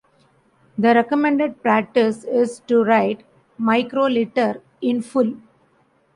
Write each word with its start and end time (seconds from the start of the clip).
The 0.79 0.95
recommended 0.95 1.61
practice 1.61 2.23
is 2.23 2.61
to 2.61 2.83
write 2.83 3.21
"microlitre" 3.59 4.59
in 4.81 5.03
full. 5.03 5.35